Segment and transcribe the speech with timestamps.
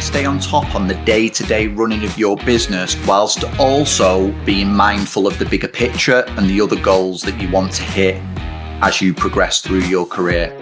[0.00, 4.72] stay on top on the day to day running of your business whilst also being
[4.72, 8.22] mindful of the bigger picture and the other goals that you want to hit
[8.80, 10.54] as you progress through your career.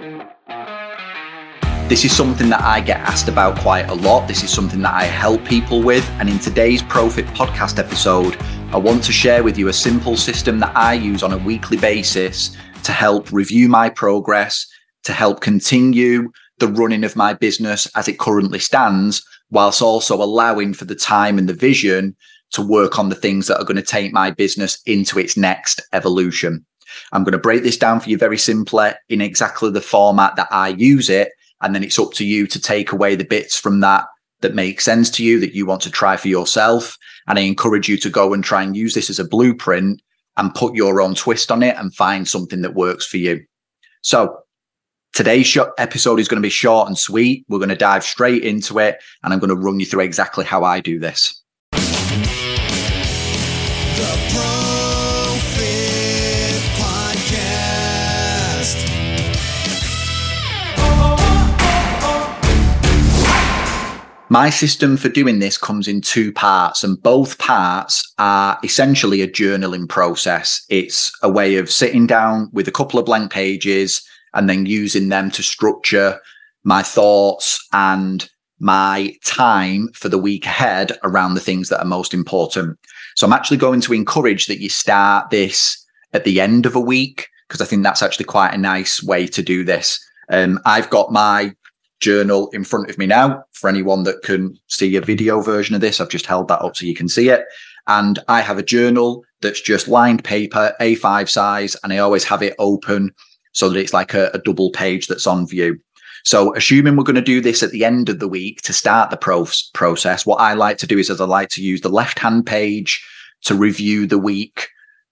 [1.87, 4.27] This is something that I get asked about quite a lot.
[4.27, 6.05] This is something that I help people with.
[6.19, 8.35] And in today's Pro-Fit podcast episode,
[8.73, 11.77] I want to share with you a simple system that I use on a weekly
[11.77, 14.67] basis to help review my progress,
[15.05, 16.29] to help continue
[16.59, 21.37] the running of my business as it currently stands, whilst also allowing for the time
[21.37, 22.15] and the vision
[22.51, 25.81] to work on the things that are going to take my business into its next
[25.93, 26.65] evolution.
[27.11, 30.47] I'm going to break this down for you very simply in exactly the format that
[30.51, 31.29] I use it.
[31.61, 34.05] And then it's up to you to take away the bits from that
[34.41, 36.97] that make sense to you that you want to try for yourself.
[37.27, 40.01] And I encourage you to go and try and use this as a blueprint
[40.37, 43.43] and put your own twist on it and find something that works for you.
[44.01, 44.37] So
[45.17, 47.43] today's episode is going to be short and sweet.
[47.49, 50.45] We're going to dive straight into it and I'm going to run you through exactly
[50.45, 51.43] how I do this.
[64.29, 69.27] My system for doing this comes in two parts, and both parts are essentially a
[69.27, 70.65] journaling process.
[70.69, 74.05] It's a way of sitting down with a couple of blank pages
[74.37, 76.21] and then using them to structure
[76.63, 82.13] my thoughts and my time for the week ahead around the things that are most
[82.13, 82.77] important.
[83.15, 86.79] So I'm actually going to encourage that you start this at the end of a
[86.79, 89.99] week because I think that's actually quite a nice way to do this.
[90.29, 91.53] Um, I've got my
[91.99, 93.43] journal in front of me now.
[93.53, 96.75] For anyone that can see a video version of this, I've just held that up
[96.75, 97.45] so you can see it.
[97.87, 102.43] And I have a journal that's just lined paper, A5 size, and I always have
[102.43, 103.15] it open
[103.57, 105.79] so that it's like a, a double page that's on view.
[106.23, 109.09] So, assuming we're going to do this at the end of the week to start
[109.09, 111.89] the pro- process, what I like to do is, as I like to use the
[111.89, 113.03] left hand page
[113.45, 114.67] to review the week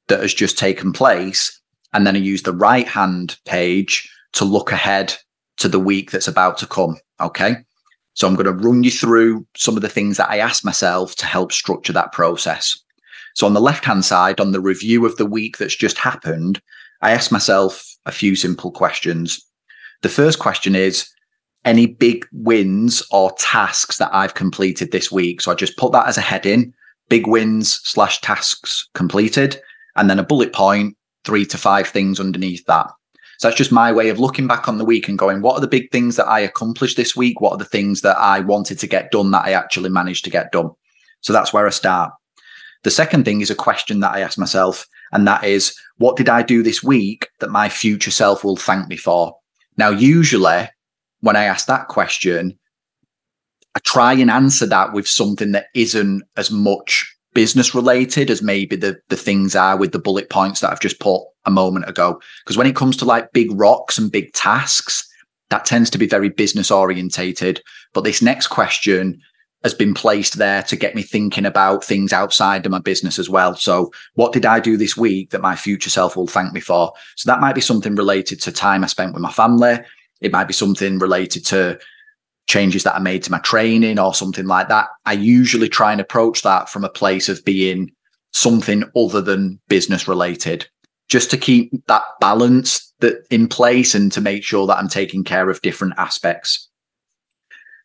[0.09, 1.59] that has just taken place.
[1.93, 5.15] And then I use the right hand page to look ahead
[5.57, 6.97] to the week that's about to come.
[7.19, 7.55] Okay.
[8.13, 11.15] So I'm going to run you through some of the things that I asked myself
[11.15, 12.77] to help structure that process.
[13.33, 16.61] So on the left hand side, on the review of the week that's just happened,
[17.05, 19.39] I asked myself a few simple questions.
[20.01, 21.07] The first question is
[21.63, 25.39] any big wins or tasks that I've completed this week.
[25.39, 26.73] So I just put that as a heading,
[27.07, 29.61] big wins slash tasks completed,
[29.95, 32.87] and then a bullet point, three to five things underneath that.
[33.37, 35.61] So that's just my way of looking back on the week and going, what are
[35.61, 37.39] the big things that I accomplished this week?
[37.39, 40.31] What are the things that I wanted to get done that I actually managed to
[40.31, 40.71] get done?
[41.21, 42.13] So that's where I start.
[42.81, 46.27] The second thing is a question that I ask myself, and that is, what did
[46.27, 49.33] I do this week that my future self will thank me for?
[49.77, 50.69] Now, usually
[51.21, 52.59] when I ask that question,
[53.75, 58.75] I try and answer that with something that isn't as much business related as maybe
[58.75, 62.19] the the things are with the bullet points that I've just put a moment ago.
[62.43, 65.07] Because when it comes to like big rocks and big tasks,
[65.49, 67.61] that tends to be very business orientated.
[67.93, 69.21] But this next question
[69.65, 73.31] has been placed there to get me thinking about things outside of my business as
[73.31, 73.55] well.
[73.55, 76.93] So, what did I do this week that my future self will thank me for?
[77.15, 79.79] So, that might be something related to time I spent with my family.
[80.21, 81.79] It might be something related to
[82.47, 84.87] changes that I made to my training or something like that.
[85.07, 87.91] I usually try and approach that from a place of being
[88.33, 90.67] something other than business related,
[91.09, 95.23] just to keep that balance that in place and to make sure that I'm taking
[95.23, 96.64] care of different aspects.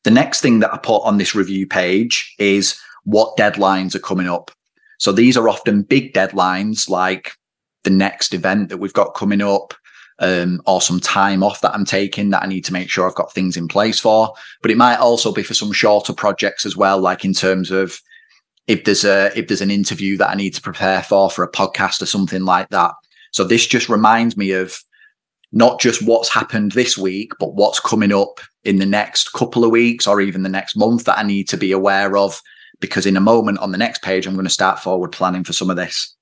[0.04, 4.28] The next thing that I put on this review page is what deadlines are coming
[4.28, 4.50] up.
[4.98, 7.32] So these are often big deadlines like
[7.84, 9.74] the next event that we've got coming up,
[10.20, 13.14] um, or some time off that I'm taking that I need to make sure I've
[13.14, 14.32] got things in place for.
[14.62, 17.98] But it might also be for some shorter projects as well, like in terms of
[18.66, 21.50] if there's a if there's an interview that I need to prepare for for a
[21.50, 22.92] podcast or something like that.
[23.32, 24.78] So this just reminds me of
[25.52, 29.70] not just what's happened this week, but what's coming up in the next couple of
[29.70, 32.40] weeks or even the next month that I need to be aware of.
[32.80, 35.52] Because in a moment on the next page, I'm going to start forward planning for
[35.52, 36.14] some of this.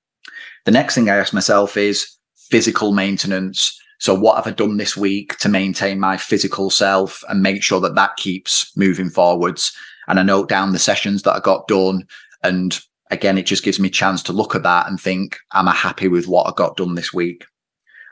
[0.65, 2.09] The next thing I ask myself is
[2.51, 3.79] physical maintenance.
[4.01, 7.81] So what have I done this week to maintain my physical self and make sure
[7.81, 9.73] that that keeps moving forwards?
[10.09, 12.07] And I note down the sessions that I got done.
[12.43, 12.79] And
[13.11, 15.75] again, it just gives me a chance to look at that and think, am I
[15.75, 17.45] happy with what I got done this week?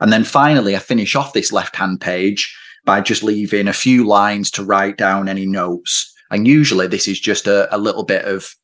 [0.00, 2.56] And then finally, I finish off this left hand page
[2.86, 6.14] by just leaving a few lines to write down any notes.
[6.30, 8.54] And usually this is just a, a little bit of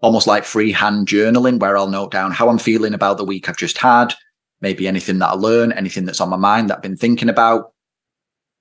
[0.00, 3.56] almost like freehand journaling where I'll note down how I'm feeling about the week I've
[3.56, 4.14] just had,
[4.60, 7.72] maybe anything that I learn, anything that's on my mind that I've been thinking about.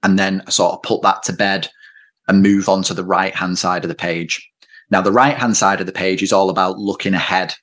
[0.03, 1.69] And then I sort of put that to bed
[2.27, 4.47] and move on to the right hand side of the page.
[4.91, 7.55] Now, the right hand side of the page is all about looking ahead.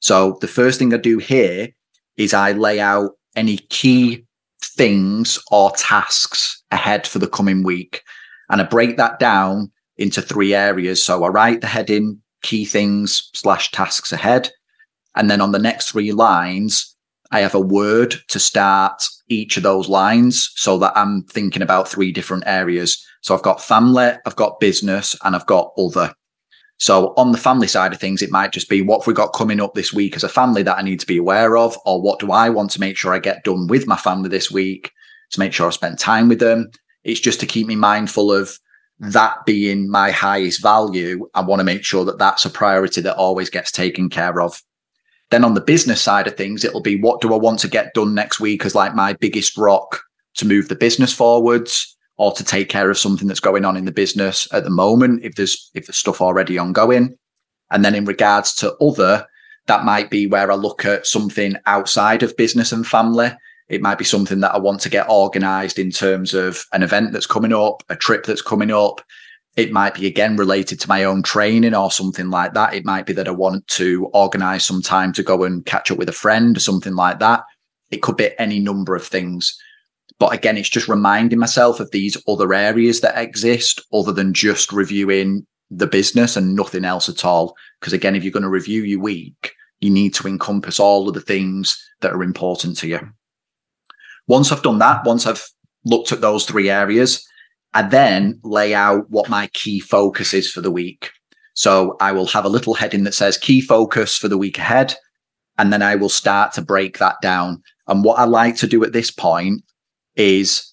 [0.00, 1.68] So the first thing I do here
[2.16, 4.24] is I lay out any key
[4.80, 8.02] things or tasks ahead for the coming week.
[8.48, 11.04] And I break that down into three areas.
[11.04, 14.50] So I write the heading key things slash tasks ahead.
[15.14, 16.96] And then on the next three lines,
[17.30, 21.86] I have a word to start each of those lines so that I'm thinking about
[21.86, 23.06] three different areas.
[23.20, 26.14] So I've got family, I've got business, and I've got other.
[26.80, 29.34] So on the family side of things, it might just be what have we got
[29.34, 32.00] coming up this week as a family that I need to be aware of, or
[32.00, 34.90] what do I want to make sure I get done with my family this week
[35.32, 36.70] to make sure I spend time with them.
[37.04, 38.58] It's just to keep me mindful of
[38.98, 41.28] that being my highest value.
[41.34, 44.62] I want to make sure that that's a priority that always gets taken care of.
[45.30, 47.92] Then on the business side of things, it'll be what do I want to get
[47.92, 50.00] done next week as like my biggest rock
[50.36, 53.86] to move the business forwards or to take care of something that's going on in
[53.86, 57.16] the business at the moment if there's if there's stuff already ongoing.
[57.70, 59.26] And then in regards to other,
[59.66, 63.30] that might be where I look at something outside of business and family.
[63.70, 67.12] It might be something that I want to get organized in terms of an event
[67.12, 69.00] that's coming up, a trip that's coming up,
[69.56, 72.74] it might be again related to my own training or something like that.
[72.74, 75.98] It might be that I want to organize some time to go and catch up
[75.98, 77.42] with a friend or something like that.
[77.90, 79.58] It could be any number of things.
[80.20, 84.70] But again, it's just reminding myself of these other areas that exist other than just
[84.70, 87.56] reviewing the business and nothing else at all.
[87.80, 91.14] Because again, if you're going to review your week, you need to encompass all of
[91.14, 93.00] the things that are important to you.
[94.28, 95.48] Once I've done that, once I've
[95.86, 97.26] looked at those three areas,
[97.72, 101.12] I then lay out what my key focus is for the week.
[101.54, 104.96] So I will have a little heading that says key focus for the week ahead.
[105.56, 107.62] And then I will start to break that down.
[107.88, 109.62] And what I like to do at this point
[110.20, 110.72] is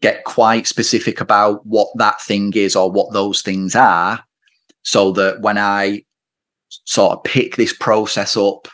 [0.00, 4.22] get quite specific about what that thing is or what those things are.
[4.82, 6.04] So that when I
[6.84, 8.68] sort of pick this process up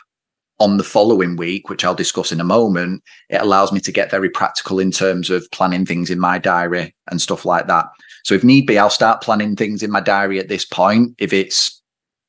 [0.59, 4.11] on the following week, which I'll discuss in a moment, it allows me to get
[4.11, 7.85] very practical in terms of planning things in my diary and stuff like that.
[8.25, 11.31] So if need be, I'll start planning things in my diary at this point if
[11.31, 11.81] it's,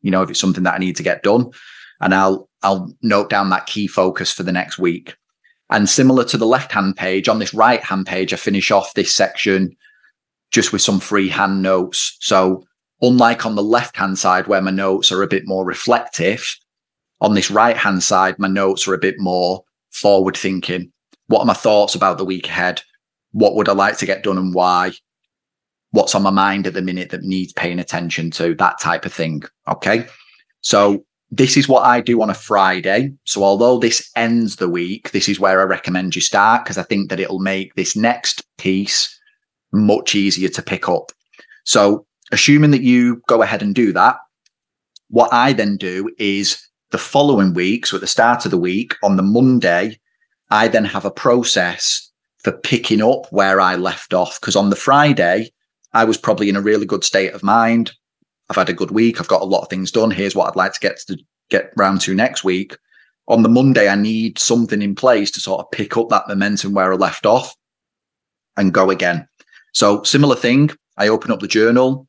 [0.02, 1.50] you know, if it's something that I need to get done.
[2.00, 5.14] And I'll I'll note down that key focus for the next week.
[5.70, 8.94] And similar to the left hand page, on this right hand page, I finish off
[8.94, 9.76] this section
[10.50, 12.16] just with some freehand notes.
[12.20, 12.64] So
[13.00, 16.56] unlike on the left hand side where my notes are a bit more reflective,
[17.20, 20.92] on this right hand side, my notes are a bit more forward thinking.
[21.26, 22.82] What are my thoughts about the week ahead?
[23.32, 24.92] What would I like to get done and why?
[25.92, 28.54] What's on my mind at the minute that needs paying attention to?
[28.54, 29.42] That type of thing.
[29.68, 30.06] Okay.
[30.62, 33.12] So this is what I do on a Friday.
[33.24, 36.82] So although this ends the week, this is where I recommend you start because I
[36.82, 39.16] think that it'll make this next piece
[39.72, 41.12] much easier to pick up.
[41.64, 44.16] So assuming that you go ahead and do that,
[45.08, 48.96] what I then do is the following week, so at the start of the week,
[49.02, 50.00] on the Monday,
[50.50, 52.10] I then have a process
[52.42, 54.40] for picking up where I left off.
[54.40, 55.52] Because on the Friday,
[55.92, 57.92] I was probably in a really good state of mind.
[58.50, 59.20] I've had a good week.
[59.20, 60.10] I've got a lot of things done.
[60.10, 61.16] Here's what I'd like to get to
[61.50, 62.76] get round to next week.
[63.28, 66.74] On the Monday, I need something in place to sort of pick up that momentum
[66.74, 67.54] where I left off
[68.56, 69.28] and go again.
[69.72, 70.70] So similar thing.
[70.98, 72.08] I open up the journal,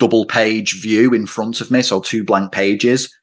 [0.00, 1.82] double page view in front of me.
[1.82, 3.14] So two blank pages.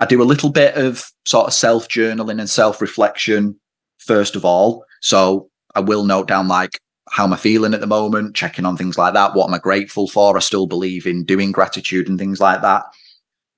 [0.00, 3.60] I do a little bit of sort of self journaling and self reflection
[3.98, 4.84] first of all.
[5.02, 8.76] So I will note down like how am I feeling at the moment, checking on
[8.76, 9.34] things like that.
[9.34, 10.36] What am I grateful for?
[10.36, 12.84] I still believe in doing gratitude and things like that.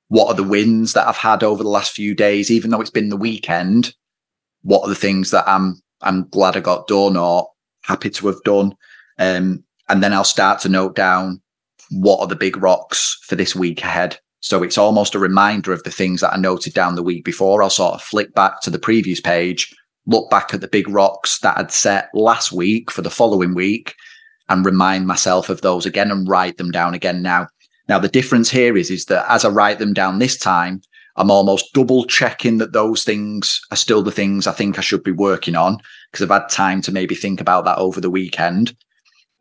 [0.09, 2.91] What are the wins that I've had over the last few days, even though it's
[2.91, 3.95] been the weekend?
[4.63, 7.49] What are the things that I'm I'm glad I got done or
[7.83, 8.75] happy to have done?
[9.19, 11.41] Um, and then I'll start to note down
[11.91, 14.19] what are the big rocks for this week ahead.
[14.41, 17.63] So it's almost a reminder of the things that I noted down the week before.
[17.63, 19.75] I'll sort of flick back to the previous page,
[20.11, 23.95] look back at the big rocks that I'd set last week for the following week
[24.49, 27.47] and remind myself of those again and write them down again now.
[27.89, 30.83] Now, the difference here is, is that as I write them down this time,
[31.17, 35.05] I'm almost double checking that those things are still the things I think I should
[35.05, 35.79] be working on
[36.11, 38.75] because I've had time to maybe think about that over the weekend.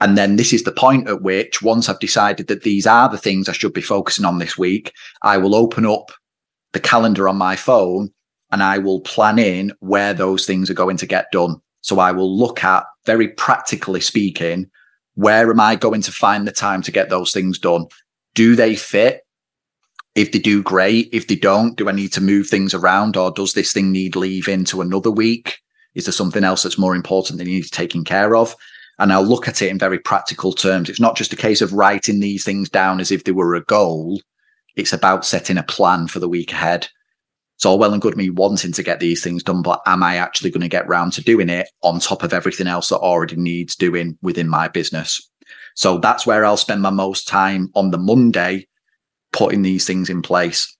[0.01, 3.17] And then this is the point at which, once I've decided that these are the
[3.17, 6.11] things I should be focusing on this week, I will open up
[6.73, 8.13] the calendar on my phone
[8.51, 11.61] and I will plan in where those things are going to get done.
[11.81, 14.69] So I will look at, very practically speaking,
[15.15, 17.85] where am I going to find the time to get those things done?
[18.33, 19.25] Do they fit?
[20.15, 21.09] If they do, great.
[21.11, 24.15] If they don't, do I need to move things around or does this thing need
[24.15, 25.59] leave into another week?
[25.95, 28.55] Is there something else that's more important that needs taking care of?
[28.99, 30.89] and I'll look at it in very practical terms.
[30.89, 33.63] It's not just a case of writing these things down as if they were a
[33.63, 34.21] goal.
[34.75, 36.89] It's about setting a plan for the week ahead.
[37.59, 40.15] It's all well and good me wanting to get these things done, but am I
[40.15, 43.35] actually going to get round to doing it on top of everything else that already
[43.35, 45.29] needs doing within my business?
[45.75, 48.65] So that's where I'll spend my most time on the Monday
[49.33, 50.73] putting these things in place.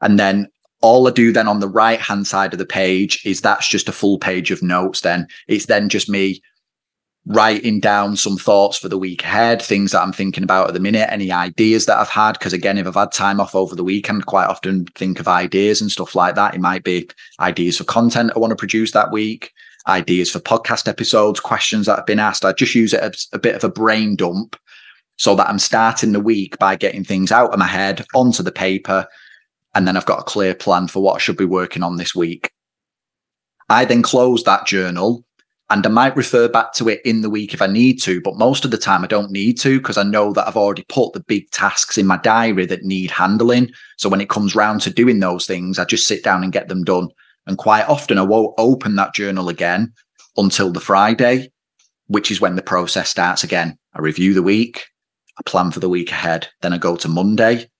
[0.00, 0.48] And then
[0.80, 3.90] all I do then on the right hand side of the page is that's just
[3.90, 5.02] a full page of notes.
[5.02, 6.40] Then it's then just me
[7.26, 10.80] writing down some thoughts for the week ahead, things that I'm thinking about at the
[10.80, 12.32] minute, any ideas that I've had.
[12.32, 15.80] Because again, if I've had time off over the weekend, quite often think of ideas
[15.80, 16.54] and stuff like that.
[16.54, 19.52] It might be ideas for content I want to produce that week,
[19.86, 22.44] ideas for podcast episodes, questions that have been asked.
[22.44, 24.56] I just use it as a bit of a brain dump
[25.16, 28.50] so that I'm starting the week by getting things out of my head onto the
[28.50, 29.06] paper
[29.74, 32.14] and then I've got a clear plan for what I should be working on this
[32.14, 32.50] week.
[33.68, 35.24] I then close that journal
[35.72, 38.36] and I might refer back to it in the week if I need to, but
[38.36, 41.14] most of the time I don't need to because I know that I've already put
[41.14, 43.72] the big tasks in my diary that need handling.
[43.96, 46.68] So when it comes round to doing those things, I just sit down and get
[46.68, 47.08] them done.
[47.46, 49.94] And quite often I won't open that journal again
[50.36, 51.50] until the Friday,
[52.08, 53.78] which is when the process starts again.
[53.94, 54.84] I review the week,
[55.38, 56.48] I plan for the week ahead.
[56.60, 57.70] Then I go to Monday,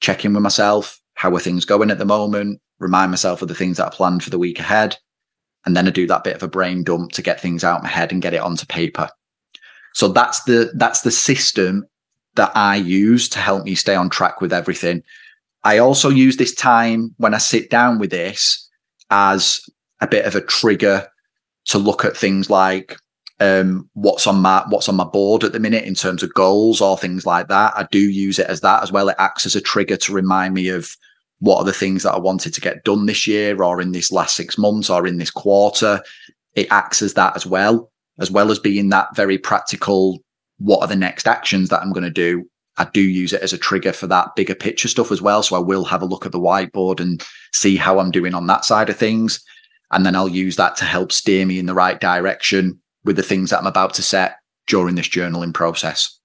[0.00, 1.00] check in with myself.
[1.14, 2.60] How are things going at the moment?
[2.78, 4.98] Remind myself of the things that I planned for the week ahead.
[5.66, 7.88] And then I do that bit of a brain dump to get things out my
[7.88, 9.08] head and get it onto paper.
[9.94, 11.86] So that's the, that's the system
[12.36, 15.02] that I use to help me stay on track with everything.
[15.64, 18.68] I also use this time when I sit down with this
[19.10, 19.60] as
[20.00, 21.06] a bit of a trigger
[21.66, 22.96] to look at things like
[23.40, 26.80] um, what's on my what's on my board at the minute in terms of goals
[26.80, 27.72] or things like that.
[27.76, 29.08] I do use it as that as well.
[29.08, 30.94] It acts as a trigger to remind me of
[31.40, 34.12] what are the things that I wanted to get done this year or in this
[34.12, 36.02] last six months or in this quarter.
[36.54, 40.22] It acts as that as well, as well as being that very practical.
[40.58, 42.48] What are the next actions that I'm going to do?
[42.76, 45.42] I do use it as a trigger for that bigger picture stuff as well.
[45.42, 48.46] So I will have a look at the whiteboard and see how I'm doing on
[48.46, 49.42] that side of things.
[49.92, 53.22] And then I'll use that to help steer me in the right direction with the
[53.22, 56.18] things that I'm about to set during this journaling process.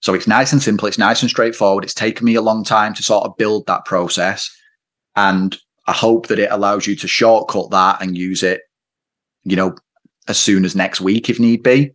[0.00, 0.88] So it's nice and simple.
[0.88, 1.84] It's nice and straightforward.
[1.84, 4.50] It's taken me a long time to sort of build that process.
[5.20, 5.54] And
[5.86, 8.62] I hope that it allows you to shortcut that and use it,
[9.44, 9.74] you know,
[10.28, 11.92] as soon as next week if need be.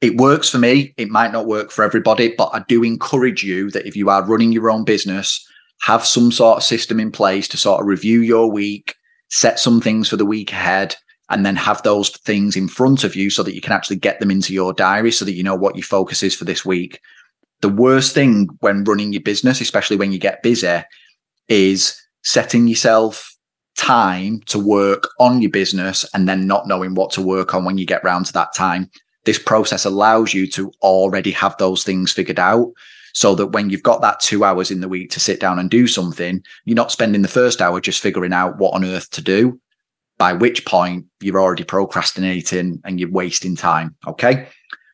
[0.00, 0.94] It works for me.
[0.96, 4.24] It might not work for everybody, but I do encourage you that if you are
[4.24, 5.46] running your own business,
[5.82, 8.94] have some sort of system in place to sort of review your week,
[9.28, 10.96] set some things for the week ahead,
[11.28, 14.20] and then have those things in front of you so that you can actually get
[14.20, 16.98] them into your diary so that you know what your focus is for this week.
[17.60, 20.80] The worst thing when running your business, especially when you get busy,
[21.50, 23.36] is setting yourself
[23.76, 27.78] time to work on your business and then not knowing what to work on when
[27.78, 28.90] you get round to that time.
[29.24, 32.72] This process allows you to already have those things figured out
[33.12, 35.70] so that when you've got that two hours in the week to sit down and
[35.70, 39.22] do something, you're not spending the first hour just figuring out what on earth to
[39.22, 39.58] do
[40.18, 43.96] by which point you're already procrastinating and you're wasting time.
[44.06, 44.46] Okay.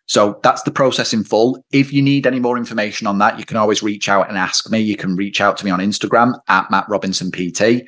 [0.06, 1.62] So that's the process in full.
[1.72, 4.70] If you need any more information on that, you can always reach out and ask
[4.70, 4.78] me.
[4.78, 7.82] You can reach out to me on Instagram at Matt Robinson PT.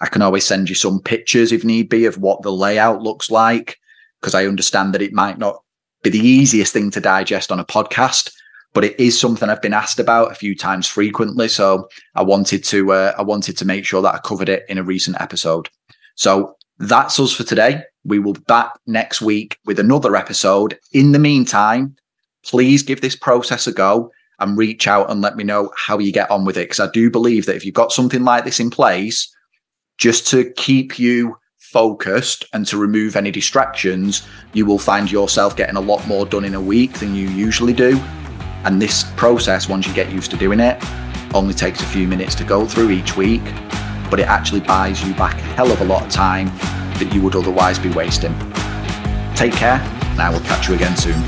[0.00, 3.30] I can always send you some pictures if need be of what the layout looks
[3.30, 3.78] like,
[4.20, 5.62] because I understand that it might not
[6.02, 8.30] be the easiest thing to digest on a podcast,
[8.72, 11.48] but it is something I've been asked about a few times frequently.
[11.48, 14.78] So I wanted to, uh, I wanted to make sure that I covered it in
[14.78, 15.68] a recent episode.
[16.14, 17.82] So that's us for today.
[18.06, 20.78] We will be back next week with another episode.
[20.92, 21.96] In the meantime,
[22.44, 26.12] please give this process a go and reach out and let me know how you
[26.12, 26.68] get on with it.
[26.68, 29.34] Because I do believe that if you've got something like this in place,
[29.98, 35.76] just to keep you focused and to remove any distractions, you will find yourself getting
[35.76, 37.98] a lot more done in a week than you usually do.
[38.64, 40.82] And this process, once you get used to doing it,
[41.34, 43.42] only takes a few minutes to go through each week
[44.10, 46.46] but it actually buys you back a hell of a lot of time
[46.96, 48.32] that you would otherwise be wasting.
[49.34, 51.20] Take care, and I will catch you again soon.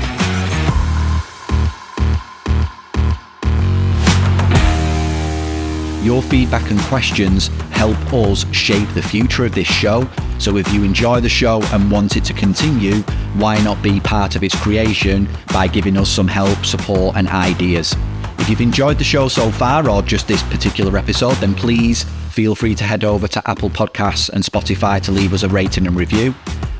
[6.03, 10.09] Your feedback and questions help us shape the future of this show.
[10.39, 13.01] So if you enjoy the show and want it to continue,
[13.35, 17.95] why not be part of its creation by giving us some help, support, and ideas?
[18.39, 22.55] If you've enjoyed the show so far, or just this particular episode, then please feel
[22.55, 25.95] free to head over to Apple Podcasts and Spotify to leave us a rating and
[25.95, 26.33] review.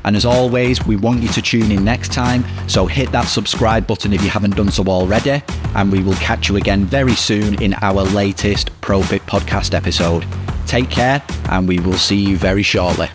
[0.04, 3.86] And as always, we want you to tune in next time, so hit that subscribe
[3.86, 5.42] button if you haven't done so already,
[5.74, 10.26] and we will catch you again very soon in our latest Pro-Fit Podcast episode.
[10.66, 13.08] Take care, and we will see you very shortly.